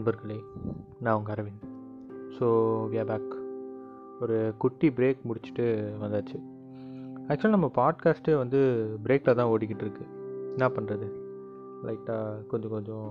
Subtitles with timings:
[0.00, 0.36] நண்பர்களே
[1.00, 1.64] நான் உங்கள் அரவிந்த்.
[2.36, 2.46] ஸோ
[2.92, 3.32] வியா பேக்
[4.20, 5.64] ஒரு குட்டி பிரேக் முடிச்சுட்டு
[6.02, 6.36] வந்தாச்சு.
[7.28, 8.60] ஆக்சுவலாக நம்ம பாட்காஸ்ட்டே வந்து
[9.02, 10.04] பிரேக்கில் தான் ஓடிக்கிட்டு இருக்கு.
[10.50, 11.08] என்ன பண்ணுறது
[11.84, 13.10] லைட்டாக கொஞ்சம் கொஞ்சம்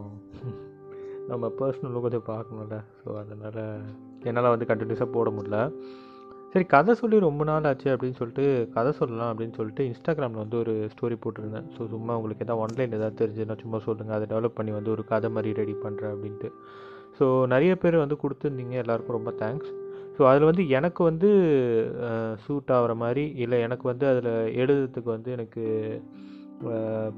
[1.27, 2.79] நம்ம பர்சனலும் கொஞ்சம் பார்க்கணும்ல.
[3.01, 3.61] ஸோ அதனால்
[4.23, 5.59] என்னால் வந்து கண்டினியூஸாக போட முடியல.
[6.53, 8.45] சரி கதை சொல்லி ரொம்ப நாள் ஆச்சு அப்படின்னு சொல்லிட்டு
[8.75, 11.67] கதை சொல்லலாம் அப்படின்னு சொல்லிட்டு இன்ஸ்டாகிராமில் வந்து ஒரு ஸ்டோரி போட்டிருந்தேன்.
[11.75, 15.29] ஸோ சும்மா உங்களுக்கு எதாவது ஆன்லைன் எதாவது தெரிஞ்சுன்னா சும்மா சொல்லுங்கள் அதை டெவலப் பண்ணி வந்து ஒரு கதை
[15.35, 16.49] மாதிரி ரெடி பண்ணுறேன் அப்படின்ட்டு.
[17.17, 18.75] ஸோ நிறைய பேர் வந்து கொடுத்துருந்தீங்க.
[18.83, 19.71] எல்லாருக்கும் ரொம்ப தேங்க்ஸ்
[20.15, 21.29] ஸோ அதில் வந்து எனக்கு வந்து
[22.45, 23.59] சூட் ஆகிற மாதிரி இல்லை.
[23.67, 25.63] எனக்கு வந்து அதில் எழுதுறதுக்கு வந்து எனக்கு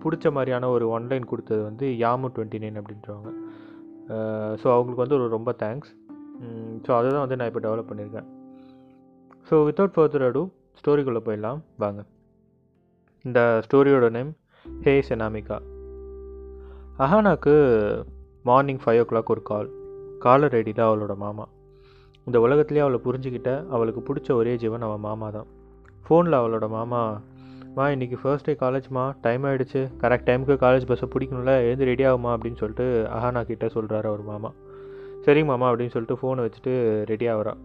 [0.03, 3.31] பிடிச்ச மாதிரியான ஒரு ஒன்லைன் கொடுத்தது வந்து யாமு டுவெண்ட்டி நைன் அப்படின்றவங்க
[4.61, 5.91] ஸோ அவங்களுக்கு வந்து ஒரு ரொம்ப தேங்க்ஸ்
[6.85, 8.29] ஸோ அதை தான் வந்து நான் இப்போ டெவலப் பண்ணியிருக்கேன்.
[9.51, 10.41] ஸோ வித்தவுட் ஃபர்தர் அடு
[10.79, 11.57] ஸ்டோரிக்குள்ளே போயிடலாம்.
[11.81, 12.01] வாங்க.
[13.25, 14.29] இந்த ஸ்டோரியோட நேம்
[14.65, 15.57] ஹே செனாமிகா
[17.03, 17.55] அஹானாக்கு
[18.49, 19.69] மார்னிங் ஃபைவ் ஓ கிளாக் ஒரு கால்
[20.25, 21.45] காலர் ஐடியில் அவளோட மாமா.
[22.27, 25.49] இந்த உலகத்துலேயே அவளை புரிஞ்சுக்கிட்ட அவளுக்கு பிடிச்ச ஒரே ஜீவன் அவன் மாமா தான்.
[26.05, 27.01] ஃபோனில் அவளோட மாமா
[27.75, 32.31] மா இன்றைக்கி ஃபர்ஸ்ட் டே காலேஜ்மா டைம் ஆகிடுச்சு கரெக்ட் டைமுக்கு காலேஜ் பஸ்ஸை பிடிக்கணும்ல எழுந்து ரெடி ஆகுமா?
[32.37, 34.51] அப்படின்னு சொல்லிட்டு அஹானா கிட்டே சொல்கிறாரு அவர் மாமா.
[35.27, 36.73] சரிங்க மாமா அப்படின்னு சொல்லிட்டு ஃபோனை வச்சுட்டு
[37.11, 37.55] ரெடி ஆகிறா.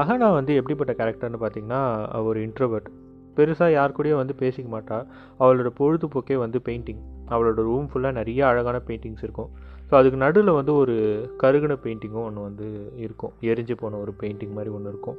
[0.00, 1.80] அகனா வந்து எப்படிப்பட்ட கேரக்டர்னு பார்த்தீங்கன்னா
[2.16, 2.88] அவ ஒரு இன்ட்ரோவர்ட்
[3.36, 4.96] பெருசாக யார் கூடயும் வந்து பேசிக்க மாட்டா.
[5.40, 9.50] அவளோட பொழுதுபோக்கே வந்து பெயிண்டிங் அவளோட ரூம் ஃபுல்லாக நிறைய அழகான பெயிண்டிங்ஸ் இருக்கும்.
[9.88, 10.94] ஸோ அதுக்கு நடுவில் வந்து ஒரு
[11.42, 12.66] கருகுன பெயிண்டிங்கும் ஒன்று வந்து
[13.04, 13.32] இருக்கும்.
[13.50, 15.18] எரிஞ்சு போன ஒரு பெயிண்டிங் மாதிரி ஒன்று இருக்கும்.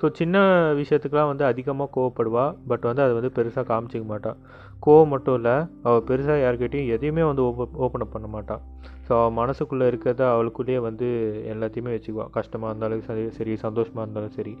[0.00, 0.36] ஸோ சின்ன
[0.80, 2.46] விஷயத்துக்கெலாம் வந்து அதிகமாக கோவப்படுவா.
[2.68, 4.38] பட் வந்து அதை வந்து பெருசாக காமிச்சிக்க மாட்டாள்
[4.86, 8.62] கோவம் மட்டும் இல்லை அவள் பெருசாக யார்கிட்டையும் எதையுமே வந்து ஓப்ப ஓப்பன் அப் பண்ண மாட்டாள்
[9.06, 11.08] ஸோ அவள் மனசுக்குள்ளே இருக்கிறத அவளுக்குள்ளேயே வந்து
[11.52, 14.54] எல்லாத்தையுமே வச்சுக்குவாள் கஷ்டமாக இருந்தாலும் சரி சரி சந்தோஷமாக இருந்தாலும் சரி.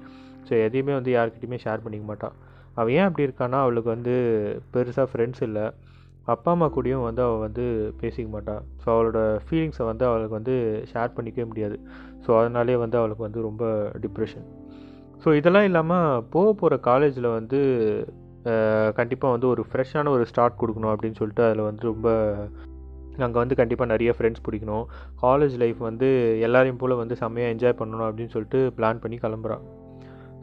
[0.48, 2.34] ஸோ எதையுமே வந்து யார்கிட்டையுமே ஷேர் பண்ணிக்க மாட்டாள்
[2.78, 4.14] அவள் ஏன் அப்படி இருக்கான்னா அவளுக்கு வந்து
[4.74, 5.64] பெருசாக ஃப்ரெண்ட்ஸ் இல்லை.
[6.32, 7.64] அப்பா அம்மா கூடயும் வந்து அவள் வந்து
[8.00, 10.54] பேசிக்க மாட்டாள் ஸோ அவளோட ஃபீலிங்ஸை வந்து அவளுக்கு வந்து
[10.92, 11.76] ஷேர் பண்ணிக்கவே முடியாது.
[12.26, 13.64] ஸோ அதனாலே வந்து அவளுக்கு வந்து ரொம்ப
[14.04, 14.46] டிப்ரெஷன்
[15.24, 17.58] ஸோ இதெல்லாம் இல்லாமல் போக போகிற காலேஜில் வந்து
[18.98, 22.08] கண்டிப்பாக வந்து ஒரு ஃப்ரெஷ்ஷான ஒரு ஸ்டார்ட் கொடுக்கணும் அப்படின்னு சொல்லிட்டு அதில் வந்து ரொம்ப
[23.18, 24.84] அங்கே வந்து கண்டிப்பாக நிறைய ஃப்ரெண்ட்ஸ் பிடிக்கணும்.
[25.22, 29.64] காலேஜ் லைஃப் வந்து எல்லாரையும் போல் வந்து செம்மையாக என்ஜாய் பண்ணணும் அப்படின்னு சொல்லிட்டு பிளான் பண்ணி கிளம்புறான்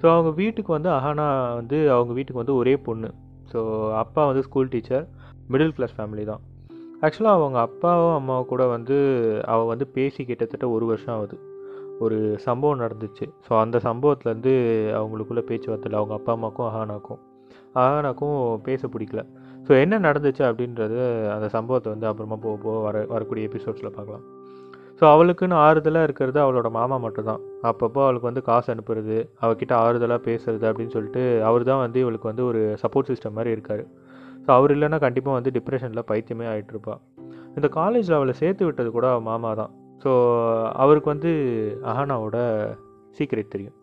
[0.02, 3.10] ஸோ அவங்க வீட்டுக்கு வந்து அஹானா வந்து அவங்க வீட்டுக்கு வந்து ஒரே பொண்ணு.
[3.52, 5.08] ஸோ அப்பா வந்து school teacher
[5.50, 6.42] middle class family தான்.
[7.02, 8.98] ஆக்சுவலாக அவங்க அப்பாவும் அம்மாவும் கூட வந்து
[9.46, 11.38] அவள் வந்து பேசி கிட்டத்தட்ட ஒரு வருஷம் ஆகுது.
[12.00, 13.26] ஒரு சம்பவம் நடந்துச்சு.
[13.50, 14.54] ஸோ அந்த சம்பவத்துலேருந்து
[15.12, 17.20] பேச்சு பேச்சுவார்த்தை அவங்க அப்பா அம்மாக்கும் அஹானாக்கும்.
[17.76, 19.24] அஹானாக்கும் பேச பிடிக்கல.
[19.72, 20.98] ஸோ என்ன நடந்துச்சு அப்படின்றது
[21.34, 24.24] அந்த சம்பவத்தை வந்து அப்புறமா போக போக வர வரக்கூடிய எபிசோட்ஸில் பார்க்கலாம்.
[25.00, 27.42] ஸோ அவளுக்குன்னு ஆறுதலாக இருக்கிறது அவளோட மாமா மட்டும்தான்.
[27.70, 32.46] அப்பப்போ அவளுக்கு வந்து காசு அனுப்புறது அவகிட்ட ஆறுதலாக பேசுறது அப்படின்னு சொல்லிட்டு அவர் தான் வந்து இவளுக்கு வந்து
[32.46, 33.84] ஒரு சப்போர்ட் சிஸ்டம் மாதிரி இருக்கார்.
[34.46, 36.98] ஸோ அவர் இல்லைன்னா கண்டிப்பாக வந்து டிப்ரெஷனில் பைத்தியமே ஆகிட்டு
[37.58, 39.72] இந்த காலேஜில் அவளை சேர்த்து விட்டது கூட அவள் மாமா தான்.
[40.04, 40.12] ஸோ
[40.86, 41.32] அவருக்கு வந்து
[41.92, 42.38] அஹானாவோட
[43.20, 43.78] சீக்ரெட் தெரியும்.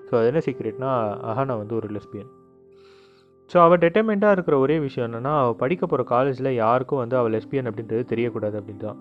[0.00, 0.92] ஸோ அது என்ன சீக்ரெட்னா
[1.32, 2.30] அஹானா வந்து ஒரு லெஸ்பியன்
[3.52, 7.66] ஸோ அவள் டெட்டர்மெண்ட்டாக இருக்கிற ஒரே விஷயம் என்னென்னா அவள் படிக்க போகிற காலேஜில் யாருக்கும் வந்து அவள் லெஸ்பியன்
[7.66, 8.98] அப்படின்றது தெரியக்கூடாது அப்படின்னு தான்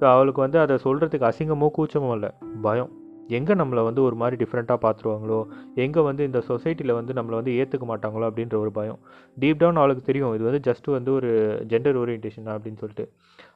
[0.00, 2.30] ஸோ அவளுக்கு வந்து அதை சொல்கிறதுக்கு அசிங்கமோ கூச்சமோ இல்லை.
[2.62, 2.90] பயம்.
[3.38, 5.40] எங்கே நம்மளை வந்து ஒரு மாதிரி டிஃப்ரெண்ட்டாக பார்த்துருவாங்களோ?
[5.84, 8.26] எங்கே வந்து இந்த சொசைட்டியில் வந்து நம்மளை வந்து ஏற்றுக்க மாட்டாங்களோ?
[8.30, 9.00] அப்படின்ற ஒரு பயம்.
[9.36, 10.34] டீப் டவுன் அவளுக்கு தெரியும்.
[10.34, 11.30] இது வந்து ஜஸ்ட் வந்து ஒரு
[11.72, 13.06] ஜெண்டர் ஓரியன்டேஷன் அப்படின்னு சொல்லிட்டு.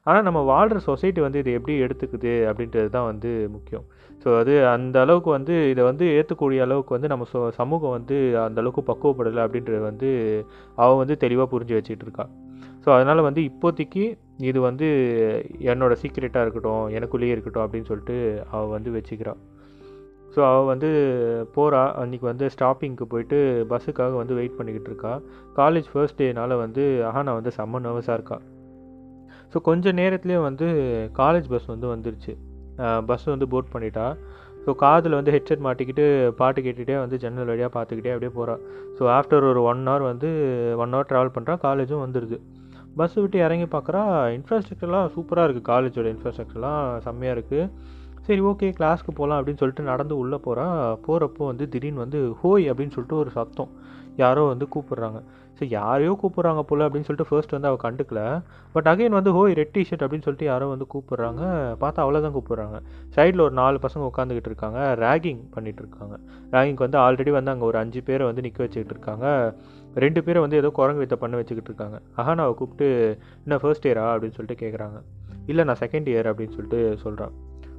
[0.07, 2.33] ஆனால் நம்ம வாழ்கிற சொசைட்டி வந்து இதை எப்படி எடுத்துக்குது?
[2.49, 3.85] அப்படின்றது தான் வந்து முக்கியம்.
[4.23, 8.15] ஸோ அது அந்த அளவுக்கு வந்து இதை வந்து ஏற்றக்கூடிய அளவுக்கு வந்து நம்ம சொ சமூகம் வந்து
[8.45, 10.09] அந்த அளவுக்கு பக்குவப்படலை அப்படின்றது வந்து
[10.77, 12.25] அவள் வந்து தெளிவாக புரிஞ்சு வச்சுக்கிட்டு இருக்கா
[12.85, 14.03] ஸோ அதனால் வந்து இப்போதைக்கு
[14.49, 14.87] இது வந்து
[15.65, 18.17] என்னோடய சீக்ரெட்டாக இருக்கட்டும் எனக்குள்ளேயே இருக்கட்டும் அப்படின்னு சொல்லிட்டு
[18.51, 19.39] அவள் வந்து வச்சுக்கிறாள்
[20.35, 20.89] ஸோ அவள் வந்து
[21.55, 23.37] போகிறா அன்றைக்கி வந்து ஸ்டாப்பிங்க்கு போயிட்டு
[23.71, 25.13] பஸ்ஸுக்காக வந்து வெயிட் பண்ணிக்கிட்டு இருக்கா.
[25.59, 28.37] காலேஜ் ஃபர்ஸ்ட் டேனால் வந்து அஹானா வந்து செம்ம நர்வஸாக இருக்கா.
[29.51, 30.67] ஸோ கொஞ்ச நேரத்துலேயே வந்து
[31.21, 32.33] காலேஜ் பஸ் வந்து வந்துருச்சு.
[33.09, 34.07] பஸ் வந்து போட் பண்ணிட்டா.
[34.65, 36.05] ஸோ காதில் வந்து ஹெட்செட் மாட்டிக்கிட்டு
[36.39, 38.61] பாட்டு கேட்டுகிட்டே வந்து ஜன்னல் வழியாக பார்த்துக்கிட்டே அப்படியே போகிறான்
[38.97, 40.29] ஸோ ஆஃப்டர் ஒரு ஒன் ஹவர் வந்து
[40.83, 42.37] ஒன் ஹவர் ட்ராவல் பண்ணுறா காலேஜும் வந்துடுது
[42.99, 44.01] பஸ் விட்டு இறங்கி பார்க்குறா
[44.37, 47.69] இன்ஃப்ராஸ்ட்ரக்சர்லாம் சூப்பராக இருக்குது காலேஜோட இன்ஃப்ராஸ்ட்ரக்சர்லாம் செம்மையாக இருக்குது
[48.25, 50.65] சரி ஓகே கிளாஸ்க்கு போகலாம் அப்படின்னு சொல்லிட்டு நடந்து உள்ளே போகிறா
[51.07, 53.71] போகிறப்போ வந்து திடீர்னு வந்து ஹோய் அப்படின்னு சொல்லிட்டு ஒரு சத்தம்.
[54.17, 55.19] யாரோ வந்து கூப்பிட்றாங்க.
[55.57, 58.43] சரி யாரையோ கூப்பிட்றாங்க போல் அப்படின்னு சொல்லிட்டு ஃபர்ஸ்ட் வந்து அவள் கண்டுக்கல.
[58.71, 61.41] பட் அகைன் வந்து ஹோய் ரெட் டிஷர்ட் அப்படின்னு சொல்லிட்டு யாரோ வந்து கூப்பிட்றாங்க.
[61.81, 62.79] பார்த்தா அவ்வளோதான் கூப்பிட்றாங்க.
[63.15, 64.79] சைடில் ஒரு நாலு பசங்க உட்காந்துக்கிட்டு இருக்காங்க.
[64.99, 66.17] ரேகிங் பண்ணிகிட்டு இருக்காங்க.
[66.51, 69.55] ரேகிங்க்கு வந்து ஆல்ரெடி வந்து அங்கே ஒரு அஞ்சு பேரை வந்து நிற்க வச்சுக்கிட்டு இருக்காங்க.
[69.95, 71.99] ரெண்டு பேரை வந்து ஏதோ குரங்கு வித்த பண்ண வச்சுக்கிட்டு இருக்காங்க.
[72.17, 74.99] அஹானாவை கூப்பிட்டு என்ன ஃபர்ஸ்ட் இயரா அப்படின்னு சொல்லிட்டு கேட்குறாங்க
[75.45, 77.35] இல்லை நான் செகண்ட் இயர் அப்படின்னு சொல்லிட்டு சொல்கிறான்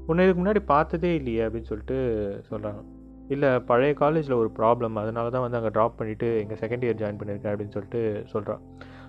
[0.06, 1.96] உன்னை இதுக்கு முன்னாடி பார்த்ததே இல்லையே அப்படின்னு சொல்லிட்டு
[2.50, 2.82] சொல்கிறாங்க
[3.28, 7.18] இல்லை பழைய காலேஜில் ஒரு ப்ராப்ளம் அதனால தான் வந்து அங்கே ட்ராப் பண்ணிவிட்டு எங்கள் செகண்ட் இயர் ஜாயின்
[7.20, 8.62] பண்ணியிருக்கேன் அப்படின்னு சொல்லிட்டு சொல்கிறான்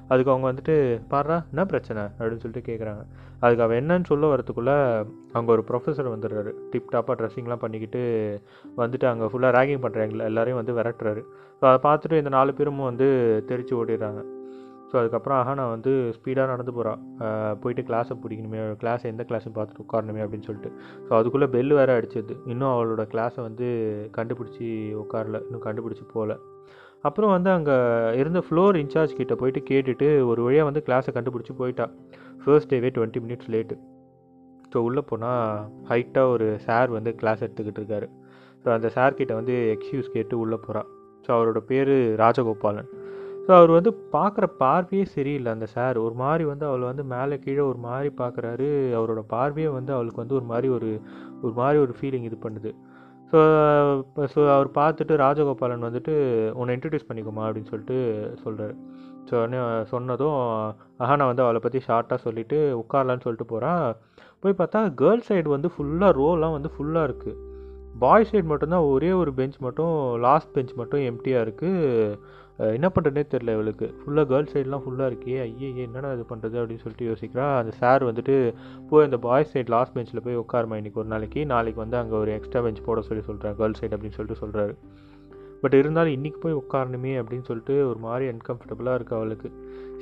[0.09, 0.75] அதுக்கு அவங்க வந்துட்டு
[1.11, 2.03] பாடுறா என்ன பிரச்சனை?
[2.19, 3.01] அப்படின்னு சொல்லிட்டு கேட்குறாங்க
[3.39, 4.75] அதுக்கு அவன் என்னன்னு சொல்ல வரத்துக்குள்ளே
[5.31, 6.51] அங்கே ஒரு ப்ரொஃபஸர் வந்துடுறாரு.
[6.71, 8.01] டிப் டாப்பாக ட்ரெஸ்ஸிங்லாம் பண்ணிக்கிட்டு
[8.77, 11.23] வந்துட்டு அங்கே ஃபுல்லாக ரேகிங் பண்ணுறாங்க எல்லாரையும் வந்து விரட்டுறாரு.
[11.61, 13.07] ஸோ அதை பார்த்துட்டு இந்த நாலு பேரும் வந்து
[13.51, 14.21] தெரிச்சு ஓடிடுறாங்க.
[14.91, 16.99] ஸோ அதுக்கப்புறம் அஹானா வந்து ஸ்பீடாக நடந்து போகிறான்
[17.63, 20.69] போயிட்டு கிளாஸை பிடிக்கணுமே கிளாஸ் எந்த கிளாஸும் பார்த்துட்டு உட்காரணுமே அப்படின்னு சொல்லிட்டு.
[21.07, 22.35] ஸோ அதுக்குள்ளே பெல் வேறு அடிச்சது.
[22.51, 23.67] இன்னும் அவளோட கிளாஸை வந்து
[24.17, 24.67] கண்டுபிடிச்சி
[25.03, 25.39] உட்காரல.
[25.47, 26.35] இன்னும் கண்டுபிடிச்சி போகல
[27.07, 27.75] அப்புறம் வந்து அங்கே
[28.21, 31.85] இருந்த ஃப்ளோர் இன்சார்ஜ் கிட்டே போயிட்டு கேட்டுட்டு ஒரு வழியாக வந்து கிளாஸை கண்டுபிடிச்சி போயிட்டா.
[32.43, 33.75] ஃபர்ஸ்ட் டேவே டுவெண்ட்டி மினிட்ஸ் லேட்டு
[34.71, 35.43] ஸோ உள்ளே போனால்
[35.89, 38.07] ஹைட்டாக ஒரு சார் வந்து கிளாஸ் எடுத்துக்கிட்டு இருக்காரு.
[38.63, 40.87] ஸோ அந்த சார்கிட்ட வந்து எக்ஸ்கியூஸ் கேட்டு உள்ளே போகிறான்
[41.25, 41.93] ஸோ அவரோட பேர்
[42.23, 42.89] ராஜகோபாலன்.
[43.47, 47.63] ஸோ அவர் வந்து பார்க்குற பார்வையே சரியில்லை அந்த சார் ஒரு மாதிரி வந்து அவளை வந்து மேலே கீழே
[47.71, 48.67] ஒரு மாதிரி பார்க்குறாரு.
[48.97, 50.89] அவரோட பார்வையே வந்து அவளுக்கு வந்து ஒரு மாதிரி ஒரு
[51.41, 52.71] ஒரு மாதிரி ஒரு ஃபீலிங் இது பண்ணுது.
[53.31, 53.39] ஸோ
[54.33, 56.13] ஸோ அவர் பார்த்துட்டு ராஜகோபாலன் வந்துட்டு
[56.59, 57.97] உன்னை இன்ட்ரடியூஸ் பண்ணிக்கோமா அப்படின்னு சொல்லிட்டு
[58.43, 58.75] சொல்கிறாரு
[59.29, 59.37] ஸோ
[59.93, 60.37] சொன்னதும்
[60.99, 63.87] அஹானா வந்து அவளை பற்றி ஷார்ட்டாக சொல்லிவிட்டு உட்காரலான்னு சொல்லிட்டு போகிறான்
[64.39, 67.35] போய் பார்த்தா கேர்ள்ஸ் சைடு வந்து ஃபுல்லாக ரோலாம் வந்து ஃபுல்லாக இருக்குது
[67.99, 72.17] பாய்ஸ் சைடு மட்டும்தான் ஒரே ஒரு பெஞ்ச் மட்டும் லாஸ்ட் பெஞ்ச் மட்டும் எம்டியாக இருக்குது
[72.57, 73.87] என்ன பண்ணுறதுனே தெரில இவளுக்கு.
[74.01, 75.35] ஃபுல்லாக கேர்ள்ஸ் சைட்லாம் ஃபுல்லாக இருக்கே.
[75.47, 77.57] ஐயே என்னடா இது பண்ணுறது அப்படின்னு சொல்லிட்டு யோசிக்கிறா.
[77.57, 78.35] அந்த சார் வந்துட்டு
[78.89, 81.45] போய் அந்த பாய்ஸ் சைட் லாஸ்ட் பெஞ்சில் போய் உட்காருமா இன்றைக்கி ஒரு நாளைக்கு?
[81.45, 84.75] நாளைக்கு வந்து அங்கே ஒரு எக்ஸ்ட்ரா பெஞ்ச் போட சொல்லி சொல்கிறேன் கேர்ள்ஸ் சைடு அப்படின்னு சொல்லிட்டு சொல்கிறாரு
[85.61, 89.49] பட் இருந்தாலும் இன்றைக்கி போய் உட்காரணுமே அப்படின்னு சொல்லிட்டு ஒரு மாதிரி அன்கம்ஃபர்டபுளாக இருக்குது அவளுக்கு.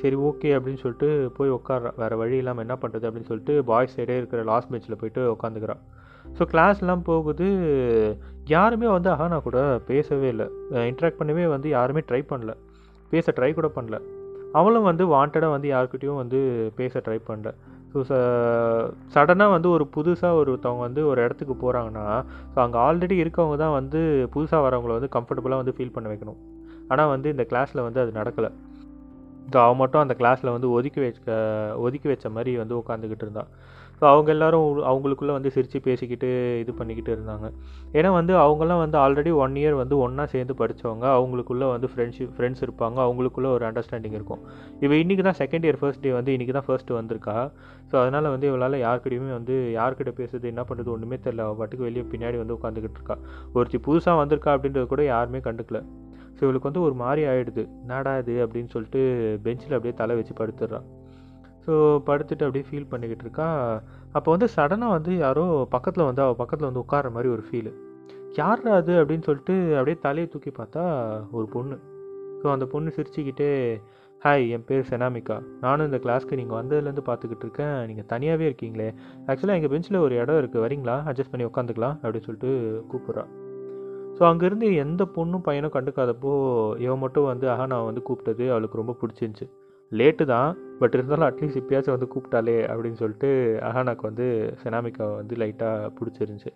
[0.01, 4.17] சரி ஓகே அப்படின்னு சொல்லிட்டு போய் உட்கார வேறு வழி இல்லாமல் என்ன பண்ணுறது அப்படின்னு சொல்லிட்டு பாய்ஸ் சைடே
[4.21, 5.83] இருக்கிற லாஸ்ட் பெஞ்சில் போயிட்டு உட்காந்துக்கிறான்
[6.37, 7.47] ஸோ கிளாஸ்லாம் போகுது.
[8.55, 10.47] யாருமே வந்து அஹானா கூட பேசவே இல்லை.
[10.89, 12.53] இன்ட்ராக்ட் பண்ணவே வந்து யாருமே ட்ரை பண்ணல.
[13.13, 13.97] பேச ட்ரை கூட பண்ணல.
[14.59, 16.39] அவளும் வந்து வாண்டடாக வந்து யாருக்கிட்டேயும் வந்து
[16.79, 17.49] பேச ட்ரை பண்ணல.
[17.93, 18.15] ஸோ ச
[19.13, 22.05] சடனாக வந்து ஒரு புதுசாக ஒருத்தவங்க வந்து ஒரு இடத்துக்கு போகிறாங்கன்னா
[22.53, 23.99] ஸோ அங்கே ஆல்ரெடி இருக்கவங்க தான் வந்து
[24.33, 26.39] புதுசாக வரவங்கள வந்து கம்ஃபர்டபுளாக வந்து ஃபீல் பண்ண வைக்கணும்.
[26.87, 28.49] ஆனால் வந்து இந்த கிளாஸில் வந்து அது நடக்கலை.
[29.53, 31.37] ஸோ அவன் மட்டும் அந்த கிளாஸில் வந்து ஒதுக்கி வச்ச
[31.85, 33.49] ஒதுக்கி வச்ச மாதிரி வந்து உட்காந்துக்கிட்டு இருந்தான்.
[33.99, 36.29] ஸோ அவங்க எல்லோரும் அவங்களுக்குள்ளே வந்து சிரித்து பேசிக்கிட்டு
[36.61, 37.47] இது பண்ணிக்கிட்டு இருந்தாங்க.
[37.97, 42.63] ஏன்னா வந்து அவங்கெல்லாம் வந்து ஆல்ரெடி ஒன் இயர் வந்து ஒன்றா சேர்ந்து படித்தவங்க அவங்களுக்குள்ளே வந்து ஃப்ரெண்ட்ஷிப் ஃப்ரெண்ட்ஸ்
[42.65, 42.97] இருப்பாங்க.
[43.05, 44.41] அவங்களுக்குள்ளே ஒரு அண்டர்ஸ்டாண்டிங் இருக்கும்.
[44.83, 47.37] இவள் இன்றைக்கி தான் செகண்ட் இயர் ஃபர்ஸ்ட் டே வந்து இன்றைக்கி தான் ஃபர்ஸ்ட்டு வந்திருக்கா.
[47.91, 52.05] ஸோ அதனால் வந்து இவளால் யார்கிட்டையுமே வந்து யார்கிட்ட பேசுறது என்ன பண்ணுறது ஒன்றுமே தெரில அவள் பாட்டுக்கு வெளியே
[52.15, 53.17] பின்னாடி வந்து உட்காந்துக்கிட்டு இருக்கா.
[53.57, 55.81] ஒருத்தி புதுசாக வந்திருக்கா அப்படின்றது கூட யாருமே கண்டுக்கல.
[56.35, 59.01] ஸோ இவளுக்கு வந்து ஒரு மாதிரி ஆகிடுது என்னடா இது அப்படின்னு சொல்லிட்டு
[59.43, 60.87] பெஞ்சில் அப்படியே தலை வச்சு படுத்துடுறான்
[61.65, 61.73] ஸோ
[62.07, 63.81] படுத்துட்டு அப்படியே ஃபீல் பண்ணிக்கிட்டு இருக்கா.
[64.11, 67.71] அப்போ வந்து சடனாக வந்து யாரோ பக்கத்தில் வந்து அவள் பக்கத்தில் வந்து உட்கார மாதிரி ஒரு ஃபீலு
[68.35, 68.93] யார் அது?
[69.01, 70.83] அப்படின்னு சொல்லிட்டு அப்படியே தலையை தூக்கி பார்த்தா
[71.31, 71.75] ஒரு பொண்ணு.
[72.41, 73.81] ஸோ அந்த பொண்ணு சிரிச்சுக்கிட்டே
[74.21, 75.37] ஹாய் என் பேர் செனாமிகா.
[75.61, 77.85] நானும் இந்த கிளாஸ்க்கு நீங்கள் வந்ததுலேருந்து பார்த்துக்கிட்டு இருக்கேன்.
[77.85, 78.89] நீங்கள் தனியாகவே இருக்கீங்களே.
[79.27, 80.97] ஆக்சுவலாக எங்கள் பெஞ்சில் ஒரு இடம் இருக்குது வரீங்களா?
[81.11, 81.97] அட்ஜஸ்ட் பண்ணி உட்காந்துக்கலாம்.
[82.03, 82.51] அப்படின்னு சொல்லிட்டு
[82.91, 83.25] கூப்பிட்றா.
[84.17, 86.33] ஸோ அங்கேருந்து எந்த பொண்ணும் பையனும் கண்டுக்காதப்போ
[86.83, 89.47] இவன் மட்டும் வந்து அஹானா வந்து கூப்பிட்டது அவளுக்கு ரொம்ப பிடிச்சிருந்துச்சி.
[89.91, 90.49] லேட்டு தான்
[90.81, 93.29] பட் இருந்தாலும் அட்லீஸ்ட் இப்பயாச்சும் வந்து கூப்பிட்டாலே அப்படின்னு சொல்லிட்டு
[93.69, 94.27] அஹானாக்கு வந்து
[94.61, 96.51] செனாமிக்கா வந்து லைட்டாக பிடிச்சிருந்துச்சி.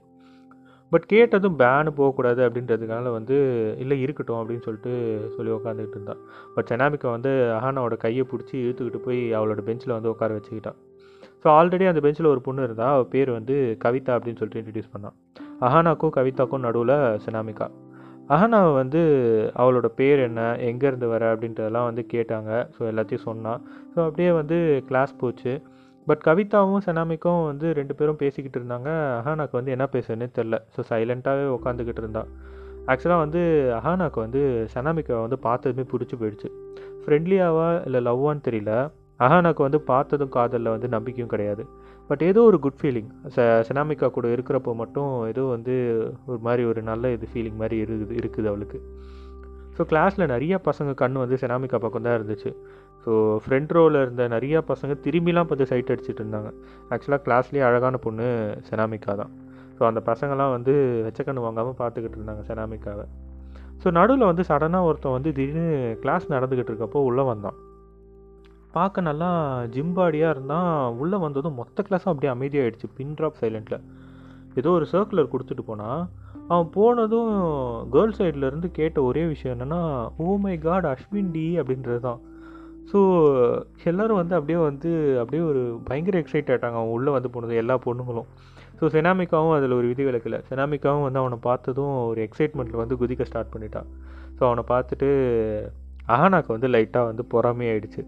[0.91, 3.35] பட் கேட்டதும் பேனு போகக்கூடாது அப்படின்றதுனால வந்து
[3.83, 4.93] இல்லை இருக்கட்டும் அப்படின்னு சொல்லிட்டு
[5.35, 6.21] சொல்லி உட்காந்துக்கிட்டு இருந்தான்
[6.55, 10.79] பட் செனாமிக்கா வந்து அஹானாவோட கையை பிடிச்சி இழுத்துக்கிட்டு போய் அவளோட பெஞ்சில் வந்து உட்கார வச்சுக்கிட்டான்.
[11.43, 15.17] ஸோ ஆல்ரெடி அந்த பெஞ்சில் ஒரு பொண்ணு இருந்தால் அவள் பேர் வந்து கவிதா அப்படின்னு சொல்லிட்டு இன்ட்ரடியூஸ் பண்ணான்.
[15.67, 17.67] அஹானாக்கும் கவிதாக்கும் நடுவில் சினாமிகா.
[18.29, 19.01] அஹனாவை வந்து
[19.55, 22.51] அவளோட பேர் என்ன எங்கேருந்து வர அப்படின்றதெல்லாம் வந்து கேட்டாங்க.
[22.75, 23.61] ஸோ எல்லாத்தையும் சொன்னான்
[23.93, 24.57] ஸோ அப்படியே வந்து
[24.89, 25.53] கிளாஸ் போச்சு.
[26.07, 28.89] பட் கவிதாவும் செனாமிக்கும் வந்து ரெண்டு பேரும் பேசிக்கிட்டு இருந்தாங்க.
[29.19, 32.29] அஹானாக்கு வந்து என்ன பேசுறதுனே தெரில ஸோ சைலண்ட்டாகவே உட்காந்துக்கிட்டு இருந்தான்
[32.91, 33.41] ஆக்சுவலாக வந்து
[33.79, 34.41] அஹானாக்கு வந்து
[34.73, 36.49] செனாமிக்காவை வந்து பார்த்ததுமே பிடிச்சி போயிடுச்சு.
[37.01, 38.73] ஃப்ரெண்ட்லியாவா இல்லை லவ்வான்னு தெரியல.
[39.19, 41.63] அஹானாக்கு வந்து பார்த்ததும் காதலில் வந்து நம்பிக்கையும் கிடையாது.
[42.09, 45.73] பட் ஏதோ ஒரு குட் ஃபீலிங் ச செனாமிக்கா கூட இருக்கிறப்போ மட்டும் ஏதோ வந்து
[46.29, 48.79] ஒரு மாதிரி ஒரு நல்ல இது ஃபீலிங் மாதிரி இருக்குது இருக்குது அவளுக்கு.
[49.77, 52.49] ஸோ கிளாஸில் நிறையா பசங்க கண் வந்து செனாமிக்கா பக்கம் தான் இருந்துச்சு.
[53.03, 53.11] ஸோ
[53.43, 56.49] ஃப்ரண்ட் ரோவில் இருந்த நிறைய பசங்க திரும்பிலாம் பார்த்து சைட் அடிச்சிட்டு இருந்தாங்க.
[56.93, 58.27] ஆக்சுவலாக கிளாஸ்லேயே அழகான பொண்ணு
[58.69, 59.31] செனாமிக்கா தான்.
[59.77, 60.73] ஸோ அந்த பசங்களாம் வந்து
[61.07, 63.05] வெச்சக்கண்ணு வாங்காமல் பார்த்துக்கிட்டு இருந்தாங்க செனாமிக்காவை
[63.83, 65.67] ஸோ நடுவில் வந்து சடனாக ஒருத்தன் வந்து திடீர்னு
[66.03, 67.57] கிளாஸ் நடந்துக்கிட்டு இருக்கப்போ உள்ளே வந்தான்.
[68.73, 69.29] பார்க்க நல்லா
[69.75, 73.85] ஜிம்பாடியாக இருந்தால் இருந்தான் உள்ளே வந்ததும் மொத்த கிளாஸும் அப்படியே அமைதியாகிடுச்சு பின் ட்ராப் சைலண்ட்டில்
[74.59, 76.01] ஏதோ ஒரு சர்க்குலர் கொடுத்துட்டு போனால்
[76.51, 77.31] அவன் போனதும்
[77.93, 79.81] கேர்ள் சைட்லேருந்து கேட்ட ஒரே விஷயம் என்னென்னா
[80.25, 82.19] oh my god Ashwin D அப்படின்றது தான்.
[82.91, 82.99] ஸோ
[83.89, 88.29] எல்லோரும் வந்து அப்படியே வந்து அப்படியே ஒரு பயங்கர எக்ஸைட் ஆகிட்டாங்க அவன் உள்ளே வந்து போனது எல்லா பொண்ணுங்களும்.
[88.79, 93.53] ஸோ செனாமிக்காவும் அதில் ஒரு விதி விலக்கல செனாமிக்காவும் வந்து அவனை பார்த்ததும் ஒரு எக்ஸைட்மெண்ட்டில் வந்து குதிக்க ஸ்டார்ட்
[93.55, 93.89] பண்ணிட்டான்
[94.37, 95.09] ஸோ அவனை பார்த்துட்டு
[96.15, 98.01] அஹானாக்கு வந்து லைட்டாக வந்து பொறாமையாயிடுச்சு.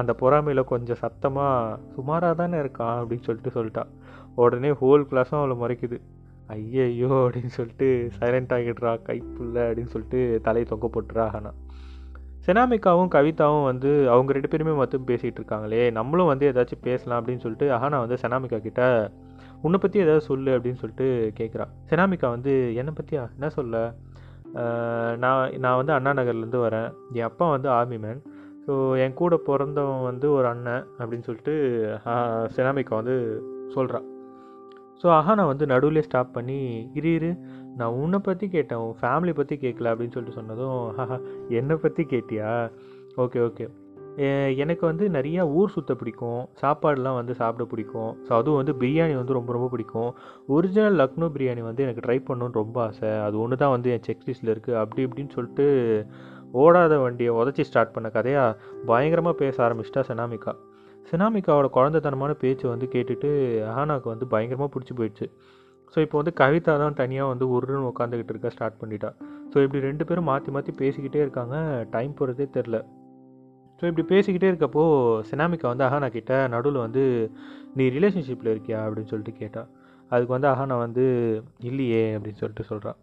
[0.00, 3.90] அந்த பொறாமையில் கொஞ்சம் சத்தமாக சுமாராக தானே இருக்கான் அப்படின்னு சொல்லிட்டு சொல்லிட்டான்
[4.42, 5.98] உடனே ஹோல் கிளாஸும் அவளை முறைக்குது.
[6.54, 11.58] ஐயையோ அப்படின்னு சொல்லிட்டு சைலண்ட் ஆகிடுறா கைப்புள்ள அப்படின்னு சொல்லிட்டு தலையை தொங்க போட்டுறா ஆனால்
[12.46, 17.66] செனாமிக்காவும் கவிதாவும் வந்து அவங்க ரெண்டு பேருமே மட்டும் பேசிகிட்டு இருக்காங்களே நம்மளும் வந்து ஏதாச்சும் பேசலாம் அப்படின்னு சொல்லிட்டு
[17.76, 18.82] அஹானா வந்து செனாமிக்கா கிட்ட
[19.66, 21.06] உன்னை பற்றி ஏதாவது சொல்லு அப்படின்னு சொல்லிட்டு
[21.40, 23.76] கேட்குறா செனாமிக்கா வந்து என்னை பற்றியா என்ன சொல்ல?
[25.22, 26.88] நான் நான் வந்து அண்ணா நகர்லேருந்து வரேன்.
[27.18, 28.20] என் அப்பா வந்து ஆர்மி மேன்
[28.66, 31.54] ஸோ என் கூட பிறந்தவன் வந்து ஒரு அண்ணன் அப்படின்னு சொல்லிட்டு
[32.56, 33.16] செனாமிக்கா வந்து
[33.68, 34.08] சொல்கிறான்
[35.02, 36.58] ஸோ ஆஹா நான் வந்து நடுவில் ஸ்டாப் பண்ணி
[36.94, 37.30] இரு இரு
[37.76, 41.16] நான் உன்னை பற்றி கேட்டேன் உன் ஃபேமிலி பற்றி கேட்கல அப்படின்னு சொல்லிட்டு சொன்னதும் ஆஹா
[41.48, 42.50] என்னை பற்றி கேட்டியா?
[43.16, 43.66] ஓகே ஓகே
[44.62, 48.10] எனக்கு வந்து நிறையா ஊர் சுத்த பிடிக்கும் சாப்பாடுலாம் வந்து சாப்பிட பிடிக்கும்.
[48.26, 50.10] ஸோ அதுவும் வந்து பிரியாணி வந்து ரொம்ப ரொம்ப பிடிக்கும்.
[50.46, 53.10] ஒரிஜினல் லக்னோ பிரியாணி வந்து எனக்கு ட்ரை பண்ணணும்னு ரொம்ப ஆசை.
[53.26, 55.66] அது ஒன்று தான் வந்து என் செக்லிஸ்ட்டில் இருக்குது அப்படி இப்படின்னு சொல்லிட்டு
[56.60, 58.56] ஓடாத வண்டியை உதச்சி ஸ்டார்ட் பண்ண கதையாக
[58.90, 60.52] பயங்கரமாக பேச ஆரம்பிச்சிட்டா செனாமிகா.
[61.10, 63.30] செனாமிகாவோட குழந்தைத்தனமான பேச்சு வந்து கேட்டுட்டு
[63.70, 65.26] அஹானாக்கு வந்து பயங்கரமாக பிடிச்சி போயிடுச்சு.
[65.94, 69.10] ஸோ இப்போ வந்து கவிதா தான் தனியாக வந்து உருன்னு உட்காந்துக்கிட்டு இருக்க ஸ்டார்ட் பண்ணிட்டா.
[69.52, 71.56] ஸோ இப்படி ரெண்டு பேரும் மாற்றி மாற்றி பேசிக்கிட்டே இருக்காங்க.
[71.94, 72.78] டைம் போகிறதே தெரில
[73.78, 74.82] ஸோ இப்படி பேசிக்கிட்டே இருக்கப்போ
[75.28, 77.02] சினாமிக்கா வந்து அஹானா கிட்ட நடுவில் வந்து
[77.78, 78.80] நீ ரிலேஷன்ஷிப்பில் இருக்கியா?
[78.86, 79.62] அப்படின்னு சொல்லிட்டு கேட்டா.
[80.10, 81.04] அதுக்கு வந்து அஹானா வந்து
[81.70, 82.98] இல்லையே அப்படின்னு சொல்லிட்டு சொல்கிறான்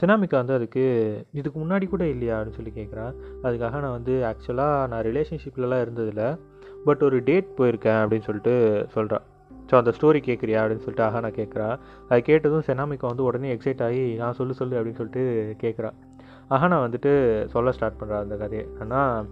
[0.00, 0.84] செனாமிகா வந்து அதுக்கு
[1.32, 6.24] இதுக்கு முன்னாடி கூட இல்லையா அப்படின்னு சொல்லி கேட்குறான் அதுக்காக நான் வந்து ஆக்சுவலாக நான் ரிலேஷன்ஷிப்லலாம் இருந்ததில்ல.
[6.84, 8.54] பட் ஒரு டேட் போயிருக்கேன் அப்படின்னு சொல்லிட்டு
[8.94, 9.24] சொல்கிறான்
[9.70, 11.66] ஸோ அந்த ஸ்டோரி கேட்குறியா அப்படின்னு சொல்லிட்டு அஹானா கேட்குறா
[12.08, 15.24] அது கேட்டதும் செனாமிக்கா வந்து உடனே எக்ஸைட் ஆகி நான் சொல்லு சொல்லு அப்படின்னு சொல்லிட்டு
[15.64, 15.90] கேட்குறா
[16.72, 17.10] நான் வந்துட்டு
[17.54, 18.64] சொல்ல ஸ்டார்ட் பண்ணுறா அந்த கதையை.
[18.82, 19.28] ஆனால்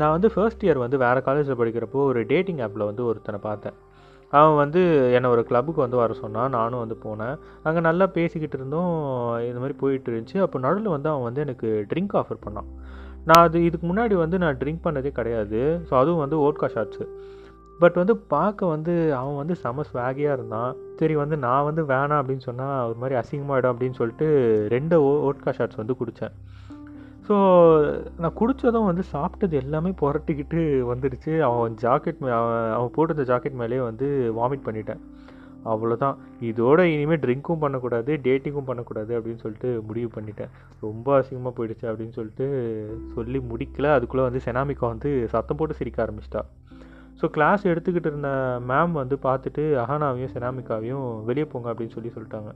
[0.00, 3.76] நான் வந்து ஃபர்ஸ்ட் இயர் வந்து வேறு காலேஜில் படிக்கிறப்போ ஒரு டேட்டிங் ஆப்பில் வந்து ஒருத்தனை பார்த்தேன்.
[4.32, 4.80] அவன் வந்து
[5.16, 7.36] என்னை ஒரு கிளப்புக்கு வந்து வர சொன்னான் நானும் வந்து போனேன்.
[7.66, 8.92] அங்கே நல்லா பேசிக்கிட்டு இருந்தோம்
[9.48, 10.38] இந்த மாதிரி போயிட்டு இருந்துச்சு.
[10.44, 12.70] அப்போ நடுவில் வந்து அவன் வந்து எனக்கு ட்ரிங்க் ஆஃபர் பண்ணான்.
[13.28, 15.60] நான் அது இதுக்கு முன்னாடி வந்து நான் ட்ரிங்க் பண்ணதே கிடையாது.
[15.88, 17.06] ஸோ அதுவும் வந்து ஓட்கா ஷாட்ஸு
[17.80, 20.70] பட் வந்து பார்க்க வந்து அவன் வந்து செம ஸ்வாகியாக இருந்தான்.
[21.00, 24.28] சரி வந்து நான் வந்து வேணாம் அப்படின்னு சொன்னால் ஒரு மாதிரி அசிங்கமாயிடும் அப்படின்னு சொல்லிட்டு
[24.74, 26.36] ரெண்டு ஓ ஓட்கா ஷாட்ஸ் வந்து குடித்தேன்
[27.26, 27.36] ஸோ
[28.22, 31.32] நான் குடித்ததும் வந்து சாப்பிட்டது எல்லாமே புரட்டிக்கிட்டு வந்துடுச்சு.
[31.46, 35.00] அவன் ஜாக்கெட் மே அவன் அவன் போட்டிருந்த ஜாக்கெட் மேலேயே வந்து வாமிட் பண்ணிட்டேன்.
[35.72, 36.18] அவ்வளோதான்
[36.48, 40.52] இதோட இனிமேல் ட்ரிங்க்கும் பண்ணக்கூடாது டேட்டிங்கும் பண்ணக்கூடாது அப்படின்னு சொல்லிட்டு முடிவு பண்ணிட்டேன்.
[40.84, 42.46] ரொம்ப அசிங்கமாக போயிடுச்சு அப்படின்னு சொல்லிட்டு
[43.16, 43.90] சொல்லி முடிக்கல.
[43.96, 46.42] அதுக்குள்ளே வந்து செனாமிக்கா வந்து சத்தம் போட்டு சிரிக்க ஆரம்பிச்சிட்டா.
[47.20, 48.30] ஸோ கிளாஸ் எடுத்துக்கிட்டு இருந்த
[48.70, 52.50] மேம் வந்து பார்த்துட்டு அஹானாவையும் செனாமிக்காவையும் வெளியே போங்க அப்படின்னு சொல்லி சொல்லிட்டாங்க.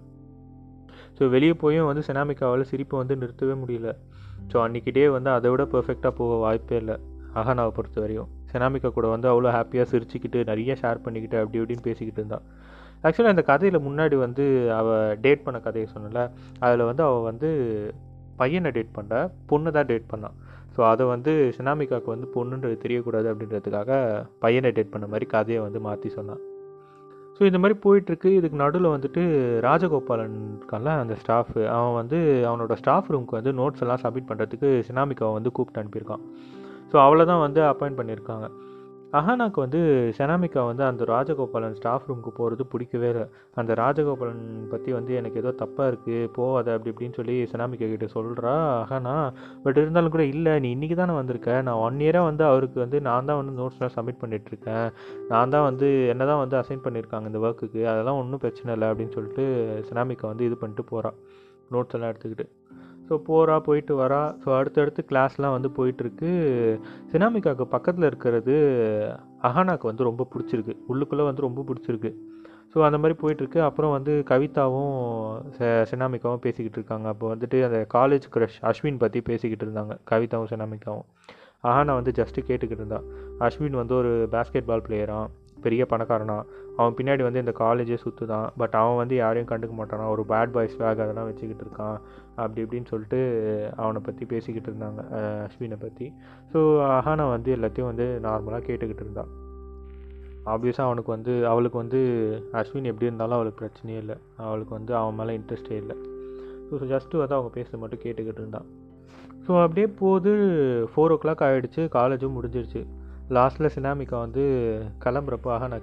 [1.18, 3.90] ஸோ வெளியே போயும் வந்து செனாமிக்காவால் சிரிப்பை வந்து நிறுத்தவே முடியல.
[4.52, 6.96] ஸோ அன்றைக்கி டே வந்து அதை விட பர்ஃபெக்டாக போக வாய்ப்பே இல்லை.
[7.40, 8.28] அகனாவை பொறுத்த வரையும்.
[8.52, 12.46] செனாமிக்கா கூட வந்து அவ்வளோ ஹாப்பியாக சிரிச்சுக்கிட்டு நிறைய ஷேர் பண்ணிக்கிட்டு அப்படி இப்படின்னு பேசிக்கிட்டு இருந்தான்
[13.04, 14.44] ஆக்சுவலாக இந்த கதையில் முன்னாடி வந்து
[14.78, 16.22] அவள் டேட் பண்ண கதையை சொன்னல
[16.58, 17.48] அதில் வந்து அவள் வந்து
[18.36, 19.14] பையனை டேட் பண்ண
[19.46, 20.36] பொண்ணு தான் டேட் பண்ணான்
[20.76, 23.90] ஸோ அதை வந்து சினாமிகாவுக்கு வந்து பொண்ணுன்றது தெரியக்கூடாது அப்படின்றதுக்காக
[24.38, 26.42] பையனை டேட் பண்ண மாதிரி கதையை வந்து மாற்றி சொன்னான்
[27.40, 28.30] ஸோ இந்த மாதிரி போயிட்டுருக்கு.
[28.38, 29.22] இதுக்கு நடுவில் வந்துட்டு
[29.66, 32.18] ராஜகோபாலன் இருக்கான்ல அந்த ஸ்டாஃபு அவன் வந்து
[32.48, 36.24] அவனோட ஸ்டாஃப் ரூமுக்கு வந்து நோட்ஸ் எல்லாம் சப்மிட் பண்ணுறதுக்கு சினாமிக்காவை வந்து கூப்பிட்டு அனுப்பியிருக்கான்.
[36.90, 38.46] ஸோ அவளை தான் வந்து அப்பாயிண்ட் பண்ணியிருக்காங்க.
[39.18, 39.78] அஹானாக்கு வந்து
[40.16, 43.24] செனாமிக்கா வந்து அந்த ராஜகோபாலன் ஸ்டாஃப் ரூமுக்கு போகிறது பிடிக்கவே இல்லை.
[43.60, 48.54] அந்த ராஜகோபாலன் பற்றி வந்து எனக்கு ஏதோ தப்பாக இருக்குது போகாத அப்படி இப்படின்னு சொல்லி செனாமிக்கா கிட்டே சொல்கிறா
[48.82, 49.16] அஹானா.
[49.64, 51.56] பட் இருந்தாலும் கூட இல்லை நீ இன்றைக்கி தானே வந்திருக்க?
[51.68, 54.88] நான் ஒன் இயராக வந்து அவருக்கு வந்து நான் தான் வந்து நோட்ஸ்லாம் சப்மிட் பண்ணிகிட்ருக்கேன்
[55.32, 59.16] நான் தான் வந்து என்ன தான் வந்து அசைன் பண்ணியிருக்காங்க இந்த ஒர்க்குக்கு அதெல்லாம் ஒன்றும் பிரச்சனை இல்லை அப்படின்னு
[59.18, 59.46] சொல்லிட்டு
[59.90, 61.18] செனாமிக்கா வந்து இது பண்ணிட்டு போகிறான்
[61.74, 62.46] நோட்ஸ் எல்லாம் எடுத்துக்கிட்டு.
[63.10, 64.22] ஸோ போகிறா போயிட்டு வரா.
[64.42, 66.32] ஸோ அடுத்தடுத்து கிளாஸ்லாம் வந்து போயிட்டுருக்கு.
[67.12, 68.56] சினாமிக்காவுக்கு பக்கத்தில் இருக்கிறது
[69.48, 70.74] அஹானாக்கு வந்து ரொம்ப பிடிச்சிருக்கு.
[70.92, 72.12] உள்ளுக்குள்ளே வந்து ரொம்ப பிடிச்சிருக்கு.
[72.74, 73.60] ஸோ அந்த மாதிரி போயிட்டுருக்கு.
[73.68, 74.94] அப்புறம் வந்து கவிதாவும்
[75.90, 77.06] சினாமிக்காவும் பேசிக்கிட்டு இருக்காங்க.
[77.14, 79.96] அப்போ வந்துட்டு அந்த காலேஜ் க்ரஷ் அஸ்வின் பற்றி பேசிக்கிட்டு இருந்தாங்க.
[80.12, 81.06] கவிதாவும் சினாமிக்காவும்
[81.68, 83.00] அஹானா வந்து ஜஸ்ட்டு கேட்டுக்கிட்டு இருந்தா.
[83.46, 85.30] அஸ்வின் வந்து ஒரு பேஸ்கெட் பால் பிளேயரான்
[85.66, 86.36] பெரிய பணக்காரனா.
[86.76, 90.06] அவன் பின்னாடி வந்து இந்த காலேஜே சுற்றுதான் பட் அவன் வந்து யாரையும் கண்டுக்க மாட்டானா.
[90.14, 91.98] ஒரு பேட் பாய்ஸ் பேக் அதெல்லாம் வச்சுக்கிட்டு இருக்கான்.
[92.42, 93.20] அப்படி இப்படின்னு சொல்லிட்டு
[93.76, 95.00] அவனை பற்றி பேசிக்கிட்டு இருந்தாங்க
[95.46, 96.06] அஸ்வினை பற்றி
[96.52, 96.58] ஸோ
[96.96, 99.30] அஹானா வந்து எல்லாத்தையும் வந்து நார்மலாக கேட்டுக்கிட்டு இருந்தான்
[100.52, 101.98] ஆப்வியஸாக அவனுக்கு வந்து அவளுக்கு வந்து
[102.60, 104.16] அஸ்வின் எப்படி இருந்தாலும் அவளுக்கு பிரச்சனையே இல்லை.
[104.46, 105.96] அவளுக்கு வந்து அவன் மேலே இன்ட்ரெஸ்டே இல்லை.
[106.68, 108.68] ஸோ ஜஸ்ட்டு வந்து அவங்க பேசுறது மட்டும் கேட்டுக்கிட்டு இருந்தான்.
[109.44, 110.30] ஸோ அப்படியே போது
[110.90, 112.82] ஃபோர் ஓ கிளாக் ஆகிடுச்சு காலேஜும் முடிஞ்சிருச்சு.
[113.36, 114.44] லாஸ்ட்டில் சினாமிக்கா வந்து
[115.04, 115.78] கிளம்புறப்போ அஹானா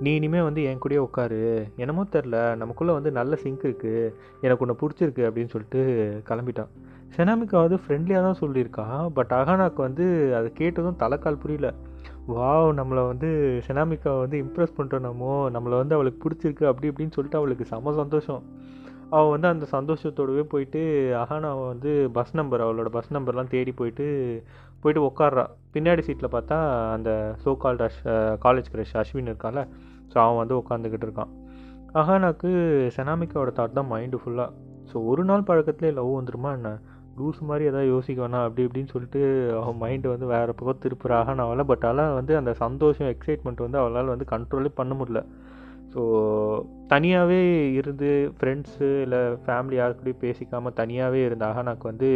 [0.00, 1.68] நீ இனிமேல் வந்து என் கூடயே உட்காரு.
[1.76, 5.80] என்னமோ தெரில நமக்குள்ளே வந்து நல்ல சிங்க் இருக்குது எனக்கு உன்னை பிடிச்சிருக்கு அப்படின்னு சொல்லிட்டு
[6.28, 6.70] கிளம்பிட்டான்.
[7.16, 9.10] செனாமிக்கா வந்து ஃப்ரெண்ட்லியாக தான் சொல்லியிருக்கா.
[9.12, 11.74] பட் அஹானாக்கு வந்து அதை கேட்டதும் தலைக்கால் புரியல.
[12.28, 17.64] வாவ் நம்மளை வந்து செனாமிகா வந்து இம்ப்ரெஸ் பண்ணுறோமோ நம்மளை வந்து அவளுக்கு பிடிச்சிருக்கு அப்படி இப்படின்னு சொல்லிட்டு அவளுக்கு
[17.64, 18.42] செம சந்தோஷம்.
[19.10, 20.80] அவள் வந்து அந்த சந்தோஷத்தோடவே போயிட்டு
[21.22, 24.06] அஹானாவை வந்து பஸ் நம்பர் அவளோட பஸ் நம்பர்லாம் தேடி போயிட்டு
[24.80, 25.46] போயிட்டு உட்கார்றா.
[25.74, 26.56] பின்னாடி சீட்டில் பார்த்தா
[26.94, 27.10] அந்த
[27.44, 28.00] சோ கால் அஷ்
[28.44, 29.58] காலேஜ் க்ரஷ் அஸ்வின் இருக்கால
[30.12, 31.32] ஸோ அவன் வந்து உட்காந்துக்கிட்டு இருக்கான்.
[32.00, 32.50] அஹானாக்கு
[32.96, 34.50] செனாமிக்காவோட தாட் தான் மைண்டு ஃபுல்லாக
[34.90, 36.70] ஸோ ஒரு நாள் பழக்கத்துலேயே லவ் வந்துருமா என்ன?
[37.18, 39.22] லூஸ் மாதிரி எதாவது யோசிக்க வேணாம் அப்படி இப்படின்னு சொல்லிட்டு
[39.60, 41.12] அவன் மைண்டு வந்து வேறு பக்கம் திருப்புற
[41.44, 45.22] அவளால் பட் ஆனால் வந்து அந்த சந்தோஷம் எக்ஸைட்மெண்ட் வந்து அவளால் வந்து கண்ட்ரோலே பண்ண முடியல.
[45.94, 46.02] ஸோ
[46.92, 47.40] தனியாகவே
[47.72, 52.10] இருந்து ஃப்ரெண்ட்ஸு இல்லை ஃபேமிலி யாருக்கூடயும் பேசிக்காமல் தனியாகவே இருந்த அஹானாக்கு வந்து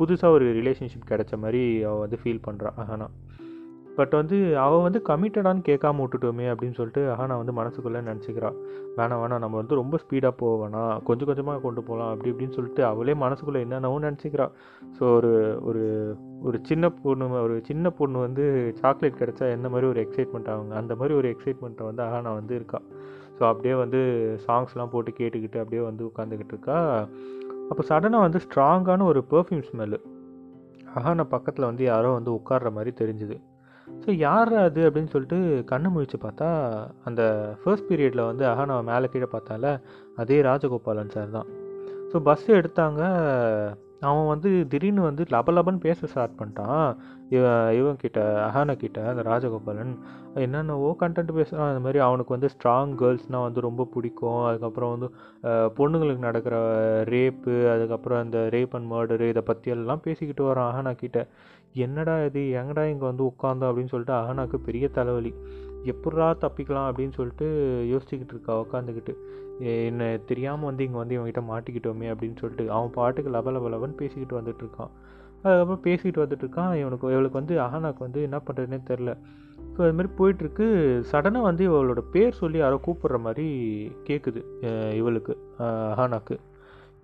[0.00, 3.08] புதுசாக ஒரு ரிலேஷன்ஷிப் கிடைச்ச மாதிரி அவள் வந்து ஃபீல் பண்ணுறான் அஹானா.
[3.96, 8.56] பட் வந்து அவள் வந்து கமிட்டடான்னு கேட்காம விட்டுட்டோமே அப்படின்னு சொல்லிட்டு அஹானா வந்து மனசுக்குள்ளே நினச்சிக்கிறான்
[8.96, 12.84] வேணாம் வேணாம் நம்ம வந்து ரொம்ப ஸ்பீடாக போக வேணாம் கொஞ்சம் கொஞ்சமாக கொண்டு போகலாம் அப்படி இப்படின்னு சொல்லிட்டு
[12.84, 14.46] அவளே மனசுக்குள்ளே என்னென்னவும் நினச்சிக்கிறா.
[14.98, 15.84] ஸோ ஒரு ஒரு
[16.42, 20.94] ஒரு சின்ன பொண்ணு ஒரு சின்ன பொண்ணு வந்து சாக்லேட் கிடச்சா என்ன மாதிரி ஒரு எக்ஸைட்மெண்ட் ஆகுங்க அந்த
[20.94, 22.80] மாதிரி ஒரு எக்ஸைட்மெண்ட்டை வந்து அஹானா வந்து இருக்கா.
[23.38, 24.00] ஸோ அப்படியே வந்து
[24.46, 26.78] சாங்ஸ்லாம் போட்டு கேட்டுக்கிட்டு அப்படியே வந்து உட்காந்துக்கிட்டு இருக்கா.
[27.70, 29.98] அப்போ சடனாக வந்து ஸ்ட்ராங்கான ஒரு பெர்ஃப்யூம் ஸ்மெல்லு
[30.96, 33.36] அஹானா பக்கத்தில் வந்து யாரோ வந்து உட்கார்ற மாதிரி தெரிஞ்சுது.
[33.86, 35.38] ஸோ யார் அது அப்படின்னு சொல்லிட்டு
[35.70, 36.48] கண்ணு முழிச்சு பார்த்தா
[37.04, 37.22] அந்த
[37.60, 39.72] ஃபர்ஸ்ட் பீரியடில் வந்து அஹானா மேலே கீழே பார்த்தால
[40.16, 41.48] அதே ராஜகோபாலன் சார் தான்.
[42.10, 43.02] ஸோ பஸ் எடுத்தாங்க
[44.00, 46.96] அவன் வந்து திடீர்னு வந்து லப லபன்னு பேச ஸ்டார்ட் பண்ணிட்டான்.
[47.30, 48.18] இவன் இவன் கிட்ட
[48.78, 49.92] கிட்ட அந்த ராஜகோபாலன்
[50.34, 54.44] என்னென்னவோ கண்டென்ட் பேசுகிறான் அந்த மாதிரி அவனுக்கு வந்து ஸ்ட்ராங் கேர்ள்ஸ்னால் வந்து ரொம்ப பிடிக்கும்.
[54.44, 55.08] அதுக்கப்புறம் வந்து
[55.78, 56.56] பொண்ணுங்களுக்கு நடக்கிற
[57.04, 61.26] ரேப்பு அதுக்கப்புறம் அந்த ரேப் அண்ட் மர்டரு இதை பற்றியெல்லாம் பேசிக்கிட்டு வரான் அஹானா கிட்ட.
[61.72, 62.40] என்னடா இது?
[62.40, 65.34] எங்கடா இங்கே வந்து உட்காந்தோம் அப்படின்னு சொல்லிட்டு அஹனாக்கு பெரிய தலைவலி.
[65.84, 66.88] எப்படா தப்பிக்கலாம்?
[66.90, 67.46] அப்படின்னு சொல்லிட்டு
[67.92, 69.14] யோசிச்சுக்கிட்டு இருக்கா உட்காந்துக்கிட்டு
[69.88, 74.38] என்ன தெரியாமல் வந்து இங்கே வந்து இவங்ககிட்ட மாட்டிக்கிட்டோமே அப்படின்னு சொல்லிட்டு அவன் பாட்டுக்கு லப லப லபன்னு பேசிக்கிட்டு
[74.40, 74.92] வந்துட்டுருக்கான்
[75.44, 76.72] அதுக்கப்புறம் பேசிக்கிட்டு வந்துட்டு இருக்கான்.
[76.82, 79.12] இவனுக்கு இவளுக்கு வந்து அஹனாக்கு வந்து என்ன பண்ணுறதுனே தெரில
[79.74, 80.66] ஸோ அது மாதிரி போயிட்டுருக்கு
[81.10, 83.46] சடனாக வந்து இவளோட பேர் சொல்லி யாரோ கூப்பிட்ற மாதிரி
[84.08, 84.40] கேட்குது
[85.00, 85.34] இவளுக்கு
[85.66, 86.36] அஹானாக்கு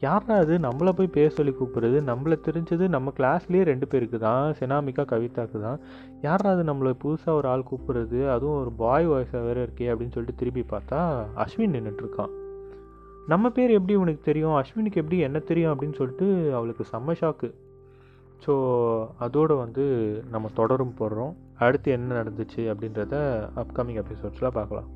[0.02, 0.58] யாரா அது?
[0.58, 2.00] நம்மளை போய் பேர் சொல்லி கூப்பிட்றது.
[2.08, 4.54] நம்மளை தெரிஞ்சது நம்ம கிளாஸ்லேயே ரெண்டு பேருக்கு தான்.
[4.58, 5.78] செனாமிக்கா கவிதாக்கு தான்.
[6.20, 8.28] யாரா அது நம்மளை புதுசாக ஒரு ஆள் கூப்பிட்றது?
[8.34, 10.98] அதுவும் ஒரு பாய் வாய்ஸாக வேறு இருக்கே அப்படின்னு சொல்லிட்டு திரும்பி பார்த்தா
[11.44, 12.34] அஸ்வின் நின்றுட்டுருக்கான்
[13.32, 14.56] நம்ம பேர் எப்படி உனக்கு தெரியும்?
[14.58, 17.48] அஸ்வினுக்கு எப்படி என்ன தெரியும் அப்படின்னு சொல்லிட்டு அவளுக்கு செம்ம ஷாக்கு
[18.44, 18.54] ஸோ
[19.24, 19.84] அதோடு வந்து
[20.34, 21.32] நம்ம தொடரும் போடுறோம்
[21.66, 23.14] அடுத்து என்ன நடந்துச்சு அப்படின்றத
[23.62, 24.88] அப்கமிங் எபிசோட்ஸில் பார்க்கலாம்.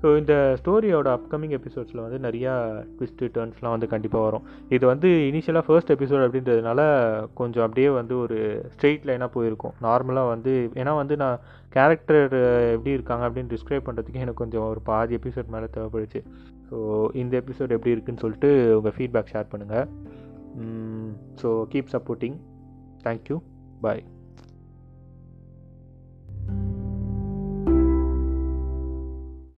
[0.00, 2.52] ஸோ இந்த ஸ்டோரியோட அப்கமிங் எபிசோட்ஸில் வந்து நிறையா
[2.96, 4.44] ட்விஸ்ட்டு டேர்ன்ஸ்லாம் வந்து கண்டிப்பாக வரும்.
[4.76, 6.80] இது வந்து இனிஷியலாக ஃபர்ஸ்ட் எபிசோட் அப்படின்றதுனால
[7.40, 8.38] கொஞ்சம் அப்படியே வந்து ஒரு
[8.74, 9.76] ஸ்ட்ரெயிட் லைனாக போயிருக்கும்.
[9.86, 11.38] நார்மலாக வந்து ஏன்னா வந்து நான்
[11.76, 12.26] கேரக்டர்
[12.74, 16.22] எப்படி இருக்காங்க அப்படின்னு டிஸ்கிரைப் பண்ணுறதுக்கு எனக்கு கொஞ்சம் ஒரு பாதி எபிசோட் மேலே தேவைப்படுச்சு.
[16.74, 16.78] ஸோ
[17.14, 19.86] இந்த எபிசோட் எப்படி இருக்குன்னு சொல்லிட்டு உங்கள் ஃபீட்பேக் ஷேர் பண்ணுங்கள்
[21.42, 22.36] so keep supporting
[23.04, 23.36] thank you
[23.80, 24.02] bye